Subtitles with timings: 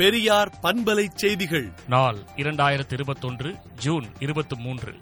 [0.00, 1.72] பெரியார் பண்பலை செய்திகள்.
[1.88, 4.94] நாள் இரண்டாயிரத்தி இருபத்தொன்று ஜூன் இருபத்தி மூன்று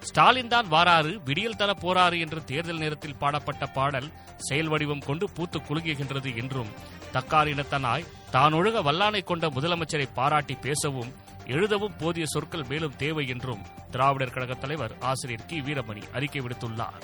[0.00, 5.58] ஸ்டாலின் தான் வாராறு விடியல் தர போராறு என்று தேர்தல் நேரத்தில் பாடப்பட்ட பாடல் செயல் வடிவம் கொண்டு பூத்து
[5.58, 6.68] குலுங்குகின்றது என்றும்
[7.12, 11.12] தக்காரினத்தனாய் தான் ஒழுக வல்லானை கொண்ட முதலமைச்சரை பாராட்டி பேசவும்
[11.46, 15.60] எழுதவும் போதிய சொற்கள் மேலும் தேவை என்றும் திராவிடர் கழக தலைவர் ஆசிரியர் கி.
[15.60, 17.02] வீரமணி அறிக்கை விடுத்துள்ளார்.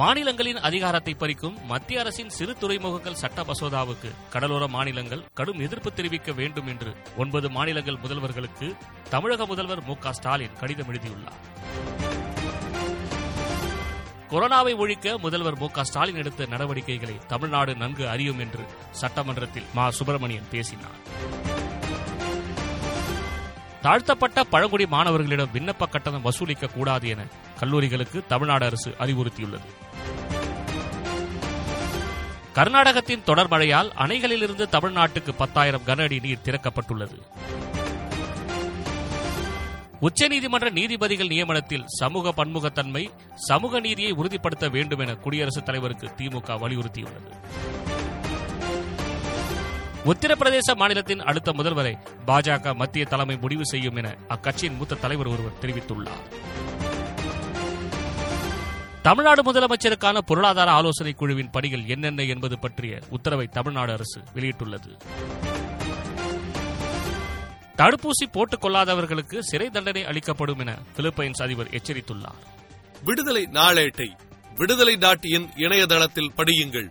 [0.00, 6.66] மாநிலங்களின் அதிகாரத்தை பறிக்கும் மத்திய அரசின் சிறு துறைமுகங்கள் சட்ட மசோதாவுக்கு கடலோர மாநிலங்கள் கடும் எதிர்ப்பு தெரிவிக்க வேண்டும்
[6.66, 8.68] என்று ஒன்பது மாநிலங்கள் முதல்வர்களுக்கு
[9.10, 11.40] தமிழக முதல்வர் மு ஸ்டாலின் கடிதம் எழுதியுள்ளார்.
[14.30, 20.98] கொரோனாவை ஒழிக்க முதல்வர் மு ஸ்டாலின் எடுத்த நடவடிக்கைகளை தமிழ்நாடு நன்கு அறியும் என்று சட்டமன்றத்தில் மா சுப்பிரமணியன் பேசினார்.
[23.82, 27.24] தாழ்த்தப்பட்ட பழங்குடி மாணவர்களிடம் விண்ணப்ப கட்டணம் வசூலிக்க கூடாது என
[27.60, 29.68] கல்லூரிகளுக்கு தமிழ்நாடு அரசு அறிவுறுத்தியுள்ளது.
[32.54, 37.20] கர்நாடகத்தின் தொடர் மழையால் அணைகளிலிருந்து தமிழ்நாட்டுக்கு பத்தாயிரம் கன அடி நீர் திறக்கப்பட்டுள்ளது.
[40.00, 47.30] உச்சநீதிமன்ற நீதிபதிகள் நியமனத்தில் சமூக பன்முகத்தன்மை சமூக நீதியை உறுதிப்படுத்த வேண்டும் என குடியரசுத் தலைவருக்கு திமுக வலியுறுத்தியுள்ளது.
[50.08, 56.24] உத்தரப்பிரதேச மாநிலத்தின் அடுத்த முதல்வரை பாஜக மத்திய தலைமை முடிவு செய்யும் என அக்கட்சியின் மூத்த தலைவர் ஒருவர் தெரிவித்துள்ளார்.
[59.02, 64.98] தமிழ்நாடு முதலமைச்சருக்கான பொருளாதார ஆலோசனை குழுவின் பணிகள் என்னென்ன என்பது பற்றிய உத்தரவை தமிழ்நாடு அரசு வெளியிட்டுள்ளது.
[67.76, 72.40] தடுப்பூசி போட்டுக் கொள்ளாதவர்களுக்கு சிறை தண்டனை அளிக்கப்படும் என பிலிப்பைன்ஸ் அதிபர் எச்சரித்துள்ளார்.
[73.04, 74.08] விடுதலை நாளேட்டை
[74.56, 76.90] விடுதலை டாட் இன் இணையதளத்தில் படியுங்கள்.